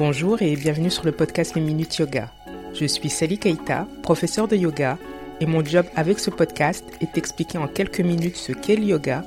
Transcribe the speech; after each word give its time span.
Bonjour 0.00 0.40
et 0.40 0.56
bienvenue 0.56 0.90
sur 0.90 1.04
le 1.04 1.12
podcast 1.12 1.54
Les 1.54 1.60
Minutes 1.60 1.98
Yoga. 1.98 2.32
Je 2.72 2.86
suis 2.86 3.10
Sally 3.10 3.36
Keita, 3.36 3.86
professeure 4.02 4.48
de 4.48 4.56
yoga, 4.56 4.96
et 5.42 5.44
mon 5.44 5.62
job 5.62 5.84
avec 5.94 6.20
ce 6.20 6.30
podcast 6.30 6.86
est 7.02 7.14
d'expliquer 7.14 7.58
en 7.58 7.68
quelques 7.68 8.00
minutes 8.00 8.36
ce 8.36 8.52
qu'est 8.52 8.76
le 8.76 8.84
yoga 8.84 9.22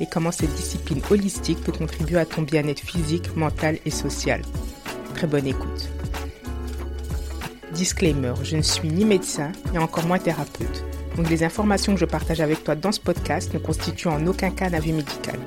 et 0.00 0.06
comment 0.06 0.30
cette 0.30 0.52
discipline 0.54 1.00
holistique 1.10 1.64
peut 1.64 1.72
contribuer 1.72 2.18
à 2.18 2.26
ton 2.26 2.42
bien-être 2.42 2.82
physique, 2.82 3.34
mental 3.36 3.78
et 3.86 3.90
social. 3.90 4.42
Très 5.14 5.26
bonne 5.26 5.46
écoute. 5.46 5.88
Disclaimer, 7.72 8.34
je 8.42 8.58
ne 8.58 8.62
suis 8.62 8.90
ni 8.90 9.06
médecin 9.06 9.52
et 9.72 9.78
encore 9.78 10.06
moins 10.06 10.18
thérapeute. 10.18 10.84
Donc 11.16 11.30
les 11.30 11.42
informations 11.42 11.94
que 11.94 12.00
je 12.00 12.04
partage 12.04 12.42
avec 12.42 12.64
toi 12.64 12.74
dans 12.74 12.92
ce 12.92 13.00
podcast 13.00 13.54
ne 13.54 13.58
constituent 13.58 14.08
en 14.08 14.26
aucun 14.26 14.50
cas 14.50 14.66
un 14.66 14.74
avis 14.74 14.92
médical. 14.92 15.38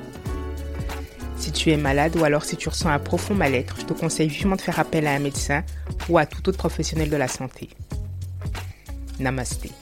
Si 1.42 1.50
tu 1.50 1.72
es 1.72 1.76
malade 1.76 2.14
ou 2.14 2.22
alors 2.22 2.44
si 2.44 2.56
tu 2.56 2.68
ressens 2.68 2.88
un 2.88 3.00
profond 3.00 3.34
mal-être, 3.34 3.80
je 3.80 3.84
te 3.84 3.92
conseille 3.92 4.28
vivement 4.28 4.54
de 4.54 4.60
faire 4.60 4.78
appel 4.78 5.08
à 5.08 5.12
un 5.12 5.18
médecin 5.18 5.64
ou 6.08 6.16
à 6.16 6.24
tout 6.24 6.48
autre 6.48 6.56
professionnel 6.56 7.10
de 7.10 7.16
la 7.16 7.26
santé. 7.26 7.70
Namasté. 9.18 9.72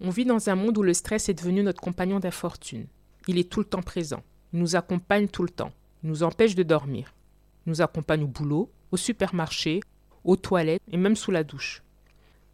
On 0.00 0.10
vit 0.10 0.24
dans 0.24 0.48
un 0.48 0.56
monde 0.56 0.76
où 0.76 0.82
le 0.82 0.92
stress 0.92 1.28
est 1.28 1.34
devenu 1.34 1.62
notre 1.62 1.80
compagnon 1.80 2.18
d'infortune. 2.18 2.88
Il 3.28 3.38
est 3.38 3.48
tout 3.48 3.60
le 3.60 3.64
temps 3.64 3.80
présent. 3.80 4.24
Il 4.52 4.58
nous 4.58 4.74
accompagne 4.74 5.28
tout 5.28 5.44
le 5.44 5.50
temps. 5.50 5.70
Il 6.02 6.10
nous 6.10 6.24
empêche 6.24 6.56
de 6.56 6.64
dormir. 6.64 7.14
Il 7.64 7.70
nous 7.70 7.80
accompagne 7.80 8.24
au 8.24 8.26
boulot, 8.26 8.72
au 8.90 8.96
supermarché, 8.96 9.82
aux 10.24 10.34
toilettes 10.34 10.82
et 10.90 10.96
même 10.96 11.14
sous 11.14 11.30
la 11.30 11.44
douche. 11.44 11.84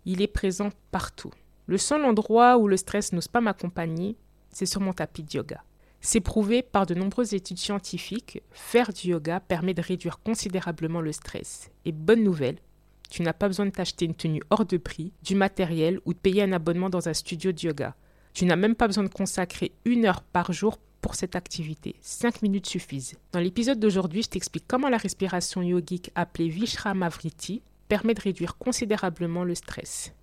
Il 0.04 0.20
est 0.20 0.26
présent 0.26 0.68
partout. 0.90 1.32
Le 1.64 1.78
seul 1.78 2.04
endroit 2.04 2.58
où 2.58 2.68
le 2.68 2.76
stress 2.76 3.14
n'ose 3.14 3.28
pas 3.28 3.40
m'accompagner, 3.40 4.16
c'est 4.50 4.66
sur 4.66 4.82
mon 4.82 4.92
tapis 4.92 5.22
de 5.22 5.38
yoga. 5.38 5.64
C'est 6.02 6.20
prouvé 6.20 6.62
par 6.62 6.86
de 6.86 6.94
nombreuses 6.94 7.34
études 7.34 7.58
scientifiques, 7.58 8.42
faire 8.52 8.92
du 8.92 9.08
yoga 9.08 9.38
permet 9.40 9.74
de 9.74 9.82
réduire 9.82 10.20
considérablement 10.20 11.02
le 11.02 11.12
stress. 11.12 11.70
Et 11.84 11.92
bonne 11.92 12.24
nouvelle, 12.24 12.56
tu 13.10 13.22
n'as 13.22 13.34
pas 13.34 13.48
besoin 13.48 13.66
de 13.66 13.70
t'acheter 13.70 14.06
une 14.06 14.14
tenue 14.14 14.42
hors 14.48 14.64
de 14.64 14.78
prix, 14.78 15.12
du 15.22 15.34
matériel 15.34 16.00
ou 16.06 16.14
de 16.14 16.18
payer 16.18 16.42
un 16.42 16.52
abonnement 16.52 16.88
dans 16.88 17.08
un 17.08 17.12
studio 17.12 17.52
de 17.52 17.60
yoga. 17.60 17.94
Tu 18.32 18.46
n'as 18.46 18.56
même 18.56 18.76
pas 18.76 18.86
besoin 18.86 19.04
de 19.04 19.08
consacrer 19.12 19.72
une 19.84 20.06
heure 20.06 20.22
par 20.22 20.52
jour 20.52 20.78
pour 21.02 21.16
cette 21.16 21.36
activité. 21.36 21.96
Cinq 22.00 22.40
minutes 22.40 22.66
suffisent. 22.66 23.18
Dans 23.32 23.40
l'épisode 23.40 23.80
d'aujourd'hui, 23.80 24.22
je 24.22 24.28
t'explique 24.28 24.64
comment 24.66 24.88
la 24.88 24.96
respiration 24.96 25.60
yogique 25.60 26.10
appelée 26.14 26.48
Vishramavriti 26.48 27.62
permet 27.88 28.14
de 28.14 28.20
réduire 28.20 28.56
considérablement 28.56 29.44
le 29.44 29.54
stress. 29.54 30.14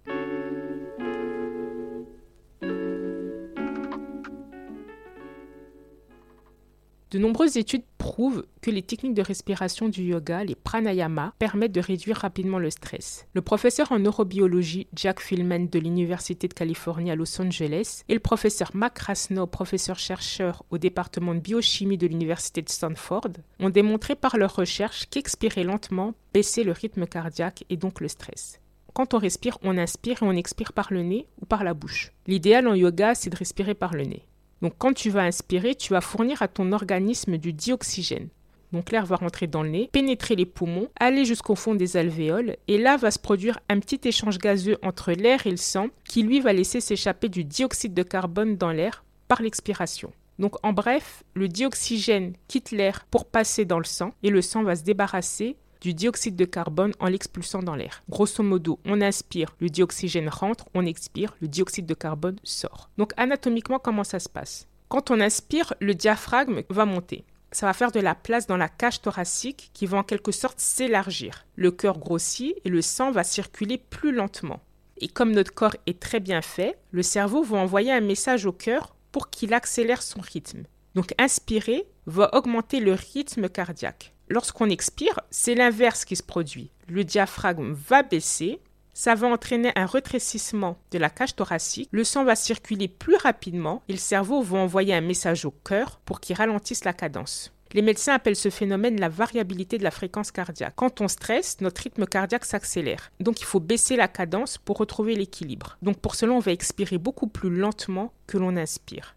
De 7.09 7.19
nombreuses 7.19 7.55
études 7.55 7.85
prouvent 7.97 8.45
que 8.61 8.69
les 8.69 8.81
techniques 8.81 9.13
de 9.13 9.21
respiration 9.21 9.87
du 9.87 10.03
yoga, 10.03 10.43
les 10.43 10.55
pranayama, 10.55 11.33
permettent 11.39 11.71
de 11.71 11.79
réduire 11.79 12.17
rapidement 12.17 12.59
le 12.59 12.69
stress. 12.69 13.25
Le 13.33 13.41
professeur 13.41 13.93
en 13.93 13.99
neurobiologie 13.99 14.87
Jack 14.93 15.21
Filman 15.21 15.69
de 15.69 15.79
l'Université 15.79 16.49
de 16.49 16.53
Californie 16.53 17.09
à 17.09 17.15
Los 17.15 17.41
Angeles 17.41 18.03
et 18.09 18.13
le 18.13 18.19
professeur 18.19 18.71
Mac 18.73 18.99
Rasnow, 18.99 19.47
professeur-chercheur 19.47 20.63
au 20.69 20.77
département 20.77 21.33
de 21.33 21.39
biochimie 21.39 21.97
de 21.97 22.07
l'Université 22.07 22.61
de 22.61 22.69
Stanford, 22.69 23.29
ont 23.61 23.69
démontré 23.69 24.15
par 24.15 24.35
leurs 24.35 24.55
recherches 24.55 25.05
qu'expirer 25.09 25.63
lentement 25.63 26.13
baissait 26.33 26.63
le 26.63 26.73
rythme 26.73 27.07
cardiaque 27.07 27.63
et 27.69 27.77
donc 27.77 28.01
le 28.01 28.09
stress 28.09 28.59
quand 28.97 29.13
on 29.13 29.19
respire, 29.19 29.59
on 29.61 29.77
inspire 29.77 30.23
et 30.23 30.25
on 30.25 30.31
expire 30.31 30.73
par 30.73 30.91
le 30.91 31.03
nez 31.03 31.27
ou 31.39 31.45
par 31.45 31.63
la 31.63 31.75
bouche. 31.75 32.13
L'idéal 32.25 32.67
en 32.67 32.73
yoga, 32.73 33.13
c'est 33.13 33.29
de 33.29 33.35
respirer 33.35 33.75
par 33.75 33.93
le 33.93 34.05
nez. 34.05 34.26
Donc 34.61 34.73
quand 34.77 34.93
tu 34.93 35.09
vas 35.09 35.23
inspirer, 35.23 35.75
tu 35.75 35.93
vas 35.93 36.01
fournir 36.01 36.41
à 36.41 36.47
ton 36.47 36.71
organisme 36.71 37.37
du 37.37 37.53
dioxygène. 37.53 38.29
Donc 38.73 38.91
l'air 38.91 39.05
va 39.05 39.15
rentrer 39.15 39.47
dans 39.47 39.63
le 39.63 39.69
nez, 39.69 39.89
pénétrer 39.91 40.35
les 40.35 40.45
poumons, 40.45 40.89
aller 40.99 41.23
jusqu'au 41.23 41.55
fond 41.55 41.75
des 41.75 41.95
alvéoles, 41.95 42.57
et 42.67 42.77
là 42.77 42.97
va 42.97 43.11
se 43.11 43.19
produire 43.19 43.59
un 43.69 43.79
petit 43.79 44.01
échange 44.03 44.39
gazeux 44.39 44.77
entre 44.83 45.13
l'air 45.13 45.47
et 45.47 45.51
le 45.51 45.57
sang 45.57 45.87
qui 46.03 46.23
lui 46.23 46.41
va 46.41 46.53
laisser 46.53 46.81
s'échapper 46.81 47.29
du 47.29 47.43
dioxyde 47.43 47.93
de 47.93 48.03
carbone 48.03 48.57
dans 48.57 48.71
l'air 48.71 49.05
par 49.27 49.41
l'expiration. 49.41 50.11
Donc 50.39 50.55
en 50.63 50.73
bref, 50.73 51.23
le 51.33 51.47
dioxygène 51.47 52.33
quitte 52.47 52.71
l'air 52.71 53.05
pour 53.09 53.25
passer 53.25 53.65
dans 53.65 53.79
le 53.79 53.85
sang 53.85 54.13
et 54.21 54.29
le 54.29 54.41
sang 54.41 54.63
va 54.63 54.75
se 54.75 54.83
débarrasser 54.83 55.55
du 55.81 55.93
dioxyde 55.93 56.35
de 56.35 56.45
carbone 56.45 56.93
en 56.99 57.07
l'expulsant 57.07 57.63
dans 57.63 57.75
l'air. 57.75 58.03
Grosso 58.09 58.43
modo, 58.43 58.79
on 58.85 59.01
inspire, 59.01 59.55
le 59.59 59.69
dioxygène 59.69 60.29
rentre, 60.29 60.65
on 60.73 60.85
expire, 60.85 61.35
le 61.41 61.47
dioxyde 61.47 61.85
de 61.85 61.93
carbone 61.93 62.37
sort. 62.43 62.89
Donc 62.97 63.13
anatomiquement, 63.17 63.79
comment 63.79 64.03
ça 64.03 64.19
se 64.19 64.29
passe? 64.29 64.67
Quand 64.89 65.11
on 65.11 65.19
inspire, 65.19 65.73
le 65.79 65.93
diaphragme 65.95 66.63
va 66.69 66.85
monter. 66.85 67.25
Ça 67.51 67.65
va 67.65 67.73
faire 67.73 67.91
de 67.91 67.99
la 67.99 68.15
place 68.15 68.47
dans 68.47 68.57
la 68.57 68.69
cage 68.69 69.01
thoracique 69.01 69.69
qui 69.73 69.85
va 69.85 69.97
en 69.97 70.03
quelque 70.03 70.31
sorte 70.31 70.59
s'élargir. 70.59 71.45
Le 71.55 71.71
cœur 71.71 71.97
grossit 71.97 72.55
et 72.65 72.69
le 72.69 72.81
sang 72.81 73.11
va 73.11 73.23
circuler 73.23 73.77
plus 73.77 74.11
lentement. 74.11 74.61
Et 74.99 75.07
comme 75.07 75.31
notre 75.31 75.53
corps 75.53 75.75
est 75.85 75.99
très 75.99 76.19
bien 76.19 76.41
fait, 76.41 76.77
le 76.91 77.03
cerveau 77.03 77.43
va 77.43 77.57
envoyer 77.57 77.91
un 77.91 78.01
message 78.01 78.45
au 78.45 78.51
cœur 78.51 78.95
pour 79.11 79.29
qu'il 79.29 79.53
accélère 79.53 80.01
son 80.01 80.21
rythme. 80.21 80.63
Donc 80.95 81.13
inspirer 81.19 81.87
va 82.05 82.33
augmenter 82.33 82.79
le 82.79 82.93
rythme 82.93 83.49
cardiaque. 83.49 84.13
Lorsqu'on 84.29 84.69
expire, 84.69 85.19
c'est 85.29 85.55
l'inverse 85.55 86.03
qui 86.05 86.15
se 86.15 86.23
produit. 86.23 86.71
Le 86.87 87.03
diaphragme 87.03 87.73
va 87.73 88.03
baisser, 88.03 88.59
ça 88.93 89.15
va 89.15 89.27
entraîner 89.27 89.71
un 89.75 89.85
rétrécissement 89.85 90.77
de 90.91 90.97
la 90.97 91.09
cage 91.09 91.35
thoracique, 91.35 91.87
le 91.91 92.03
sang 92.03 92.23
va 92.23 92.35
circuler 92.35 92.87
plus 92.87 93.15
rapidement 93.15 93.83
et 93.87 93.93
le 93.93 93.99
cerveau 93.99 94.41
va 94.41 94.57
envoyer 94.57 94.93
un 94.93 95.01
message 95.01 95.45
au 95.45 95.51
cœur 95.51 95.99
pour 96.03 96.19
qu'il 96.19 96.35
ralentisse 96.35 96.83
la 96.83 96.93
cadence. 96.93 97.53
Les 97.73 97.81
médecins 97.81 98.13
appellent 98.13 98.35
ce 98.35 98.49
phénomène 98.49 98.99
la 98.99 99.09
variabilité 99.09 99.77
de 99.77 99.83
la 99.83 99.91
fréquence 99.91 100.31
cardiaque. 100.31 100.73
Quand 100.75 101.01
on 101.01 101.07
stresse, 101.07 101.61
notre 101.61 101.81
rythme 101.81 102.05
cardiaque 102.05 102.45
s'accélère. 102.45 103.11
Donc 103.19 103.41
il 103.41 103.45
faut 103.45 103.59
baisser 103.59 103.95
la 103.97 104.07
cadence 104.07 104.57
pour 104.57 104.77
retrouver 104.77 105.15
l'équilibre. 105.15 105.77
Donc 105.81 105.99
pour 105.99 106.15
cela, 106.15 106.31
on 106.33 106.39
va 106.39 106.51
expirer 106.51 106.97
beaucoup 106.97 107.27
plus 107.27 107.49
lentement 107.49 108.13
que 108.25 108.37
l'on 108.37 108.57
inspire. 108.57 109.15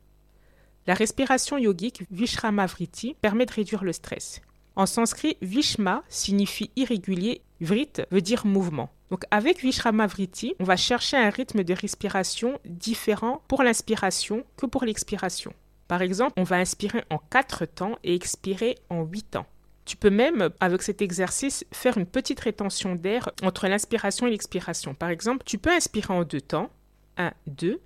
La 0.86 0.94
respiration 0.94 1.58
yogique 1.58 2.02
Vishramavriti 2.10 3.14
permet 3.20 3.46
de 3.46 3.52
réduire 3.52 3.84
le 3.84 3.92
stress. 3.92 4.40
En 4.76 4.86
sanskrit, 4.86 5.36
Vishma 5.42 6.02
signifie 6.08 6.70
irrégulier, 6.76 7.42
Vrit 7.60 7.92
veut 8.10 8.22
dire 8.22 8.46
mouvement. 8.46 8.90
Donc 9.10 9.24
avec 9.30 9.60
Vishramavriti, 9.60 10.54
on 10.60 10.64
va 10.64 10.76
chercher 10.76 11.16
un 11.16 11.30
rythme 11.30 11.64
de 11.64 11.74
respiration 11.74 12.58
différent 12.64 13.42
pour 13.48 13.62
l'inspiration 13.62 14.44
que 14.56 14.66
pour 14.66 14.84
l'expiration. 14.84 15.52
Par 15.88 16.02
exemple, 16.02 16.34
on 16.36 16.44
va 16.44 16.56
inspirer 16.56 17.04
en 17.10 17.18
4 17.18 17.66
temps 17.66 17.98
et 18.04 18.14
expirer 18.14 18.78
en 18.88 19.02
8 19.02 19.32
temps. 19.32 19.46
Tu 19.84 19.96
peux 19.96 20.10
même, 20.10 20.50
avec 20.60 20.82
cet 20.82 21.02
exercice, 21.02 21.64
faire 21.72 21.98
une 21.98 22.06
petite 22.06 22.38
rétention 22.38 22.94
d'air 22.94 23.30
entre 23.42 23.66
l'inspiration 23.66 24.28
et 24.28 24.30
l'expiration. 24.30 24.94
Par 24.94 25.08
exemple, 25.08 25.42
tu 25.44 25.58
peux 25.58 25.70
inspirer 25.70 26.14
en 26.14 26.22
2 26.22 26.40
temps. 26.40 26.70
1, 27.16 27.32
2. 27.48 27.80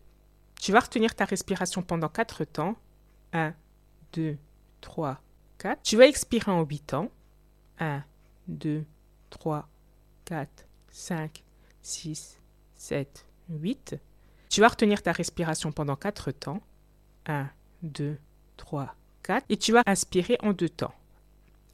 Tu 0.60 0.72
vas 0.72 0.80
retenir 0.80 1.14
ta 1.14 1.24
respiration 1.24 1.80
pendant 1.80 2.10
4 2.10 2.44
temps. 2.44 2.76
1, 3.32 3.54
2, 4.12 4.36
3, 4.82 5.18
tu 5.82 5.96
vas 5.96 6.06
expirer 6.06 6.50
en 6.50 6.62
8 6.62 6.80
temps. 6.80 7.10
1, 7.78 8.04
2, 8.48 8.84
3, 9.30 9.68
4, 10.24 10.48
5, 10.90 11.42
6, 11.82 12.40
7, 12.76 13.26
8. 13.50 13.96
Tu 14.48 14.60
vas 14.60 14.68
retenir 14.68 15.02
ta 15.02 15.12
respiration 15.12 15.72
pendant 15.72 15.96
4 15.96 16.30
temps. 16.32 16.60
1, 17.26 17.48
2, 17.82 18.18
3, 18.56 18.94
4. 19.22 19.44
Et 19.48 19.56
tu 19.56 19.72
vas 19.72 19.82
inspirer 19.86 20.38
en 20.42 20.52
2 20.52 20.68
temps. 20.68 20.94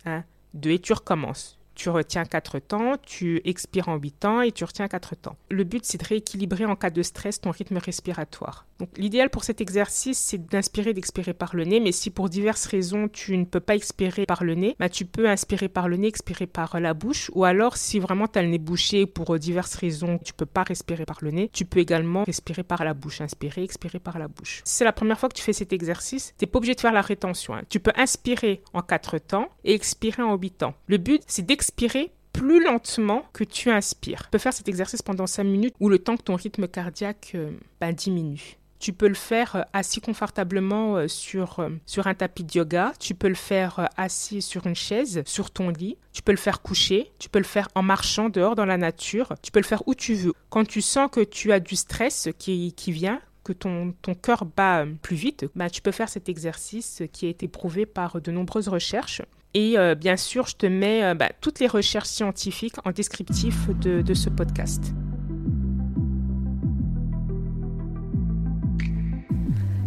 1, 0.07 0.25
2 0.55 0.71
et 0.71 0.79
tu 0.79 0.93
recommences 0.93 1.60
tu 1.81 1.89
retiens 1.89 2.27
4 2.27 2.59
temps, 2.59 2.97
tu 3.01 3.41
expires 3.47 3.89
en 3.89 3.97
8 3.97 4.11
temps 4.21 4.43
et 4.43 4.53
tu 4.53 4.65
retiens 4.65 4.87
4 4.87 5.17
temps. 5.17 5.37
Le 5.49 5.65
but, 5.65 5.83
c'est 5.87 5.97
de 5.97 6.05
rééquilibrer 6.05 6.67
en 6.67 6.77
cas 6.77 6.91
de 6.91 7.03
stress 7.03 7.41
ton 7.41 7.53
rythme 7.53 7.79
respiratoire. 7.79 8.67
Donc 8.81 8.91
l'idéal 8.99 9.31
pour 9.31 9.45
cet 9.45 9.63
exercice, 9.63 10.19
c'est 10.19 10.47
d'inspirer, 10.47 10.93
d'expirer 10.93 11.33
par 11.33 11.57
le 11.57 11.65
nez, 11.65 11.81
mais 11.81 11.93
si 11.93 12.11
pour 12.11 12.29
diverses 12.29 12.67
raisons 12.67 13.09
tu 13.09 13.37
ne 13.37 13.45
peux 13.45 13.61
pas 13.61 13.75
expirer 13.75 14.27
par 14.27 14.45
le 14.45 14.55
nez, 14.55 14.77
bah, 14.79 14.89
tu 14.91 15.05
peux 15.07 15.29
inspirer 15.29 15.69
par 15.69 15.89
le 15.89 15.97
nez, 15.97 16.09
expirer 16.09 16.47
par 16.47 16.81
la 16.81 16.95
bouche, 16.95 17.31
ou 17.35 17.45
alors 17.45 17.77
si 17.77 17.99
vraiment 17.99 18.27
tu 18.27 18.39
as 18.39 18.43
le 18.43 18.49
nez 18.49 18.59
bouché 18.59 19.07
pour 19.07 19.39
diverses 19.39 19.75
raisons, 19.75 20.19
tu 20.19 20.33
peux 20.33 20.47
pas 20.47 20.63
respirer 20.63 21.05
par 21.05 21.19
le 21.21 21.31
nez, 21.31 21.51
tu 21.53 21.65
peux 21.65 21.81
également 21.81 22.25
respirer 22.25 22.63
par 22.63 22.85
la 22.85 22.95
bouche, 22.95 23.21
inspirer, 23.21 23.63
expirer 23.63 23.99
par 23.99 24.19
la 24.19 24.29
bouche. 24.29 24.63
Si 24.65 24.77
c'est 24.77 24.85
la 24.85 24.93
première 24.93 25.19
fois 25.19 25.29
que 25.29 25.37
tu 25.37 25.43
fais 25.43 25.53
cet 25.53 25.75
exercice, 25.75 26.35
tu 26.39 26.45
n'es 26.45 26.51
pas 26.51 26.59
obligé 26.59 26.75
de 26.75 26.81
faire 26.81 26.93
la 26.93 27.03
rétention. 27.03 27.55
Hein. 27.55 27.63
Tu 27.69 27.81
peux 27.81 27.93
inspirer 27.97 28.63
en 28.73 28.81
4 28.81 29.19
temps 29.19 29.49
et 29.65 29.75
expirer 29.75 30.23
en 30.23 30.37
8 30.37 30.51
temps. 30.59 30.75
Le 30.87 30.97
but, 30.97 31.23
c'est 31.27 31.45
d'expirer 31.45 31.70
expirer 31.71 32.11
plus 32.33 32.63
lentement 32.63 33.25
que 33.33 33.45
tu 33.45 33.71
inspires. 33.71 34.25
Tu 34.25 34.31
peux 34.31 34.39
faire 34.39 34.53
cet 34.53 34.69
exercice 34.69 35.03
pendant 35.03 35.27
5 35.27 35.45
minutes 35.45 35.75
ou 35.79 35.89
le 35.89 35.99
temps 35.99 36.17
que 36.17 36.23
ton 36.23 36.35
rythme 36.35 36.67
cardiaque 36.67 37.33
euh, 37.35 37.53
ben, 37.81 37.93
diminue. 37.93 38.57
Tu 38.79 38.93
peux 38.93 39.09
le 39.09 39.15
faire 39.15 39.57
euh, 39.57 39.63
assis 39.73 40.01
confortablement 40.01 40.97
euh, 40.97 41.07
sur, 41.09 41.69
sur 41.87 42.07
un 42.07 42.15
tapis 42.15 42.45
de 42.45 42.59
yoga. 42.59 42.93
Tu 42.99 43.15
peux 43.15 43.29
le 43.29 43.35
faire 43.35 43.89
assis 43.97 44.43
sur 44.43 44.67
une 44.67 44.75
chaise, 44.75 45.23
sur 45.27 45.51
ton 45.51 45.69
lit. 45.69 45.97
Tu 46.13 46.23
peux 46.23 46.33
le 46.33 46.39
faire 46.39 46.61
coucher. 46.61 47.13
Tu 47.19 47.29
peux 47.29 47.39
le 47.39 47.45
faire 47.45 47.69
en 47.75 47.83
marchant 47.83 48.31
dehors 48.31 48.57
dans 48.57 48.67
la 48.67 48.77
nature. 48.77 49.35
Tu 49.43 49.53
peux 49.53 49.61
le 49.61 49.67
faire 49.67 49.87
où 49.87 49.95
tu 49.95 50.15
veux. 50.15 50.33
Quand 50.49 50.67
tu 50.67 50.81
sens 50.81 51.09
que 51.11 51.21
tu 51.21 51.53
as 51.53 51.61
du 51.61 51.77
stress 51.77 52.29
qui, 52.39 52.73
qui 52.73 52.91
vient, 52.91 53.21
que 53.45 53.53
ton, 53.53 53.95
ton 54.03 54.15
cœur 54.15 54.45
bat 54.45 54.87
plus 55.03 55.17
vite, 55.17 55.47
bah, 55.55 55.71
tu 55.71 55.83
peux 55.83 55.93
faire 55.93 56.09
cet 56.09 56.29
exercice 56.29 57.03
qui 57.13 57.27
a 57.27 57.29
été 57.29 57.49
prouvé 57.49 57.87
par 57.87 58.21
de 58.21 58.31
nombreuses 58.31 58.69
recherches. 58.69 59.23
Et 59.55 59.77
euh, 59.77 59.95
bien 59.95 60.17
sûr, 60.17 60.47
je 60.47 60.57
te 60.57 60.67
mets 60.67 61.03
euh, 61.03 61.15
bah, 61.15 61.31
toutes 61.41 61.59
les 61.59 61.67
recherches 61.67 62.09
scientifiques 62.09 62.77
en 62.85 62.93
descriptif 62.93 63.69
de, 63.81 64.15
ce 64.15 64.29
podcast. 64.29 64.93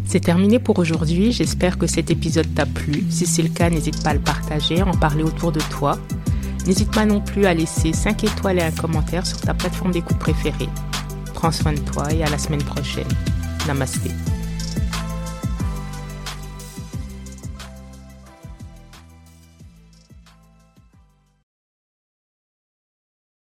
C'est 0.04 0.20
terminé 0.20 0.58
pour 0.58 0.78
aujourd'hui. 0.78 1.32
J'espère 1.32 1.78
que 1.78 1.86
cet 1.86 2.10
épisode 2.10 2.52
t'a 2.54 2.66
plu. 2.66 3.04
Si 3.08 3.26
c'est 3.26 3.42
le 3.42 3.48
cas, 3.48 3.70
n'hésite 3.70 4.02
pas 4.02 4.10
à 4.10 4.14
le 4.14 4.20
partager, 4.20 4.82
en 4.82 4.92
parler 4.92 5.22
autour 5.22 5.50
de 5.50 5.60
toi. 5.70 5.98
N'hésite 6.66 6.92
pas 6.92 7.06
non 7.06 7.20
plus 7.20 7.46
à 7.46 7.54
laisser 7.54 7.92
5 7.92 8.24
étoiles 8.24 8.58
et 8.58 8.62
un 8.62 8.70
commentaire 8.70 9.26
sur 9.26 9.40
ta 9.40 9.54
plateforme 9.54 9.92
d'écoute 9.92 10.18
préférée. 10.18 10.68
Prends 11.32 11.52
soin 11.52 11.72
de 11.72 11.80
toi 11.80 12.12
et 12.12 12.22
à 12.22 12.30
la 12.30 12.38
semaine 12.38 12.62
prochaine. 12.62 13.08
Namaste. 13.66 14.33